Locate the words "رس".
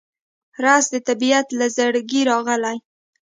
0.63-0.85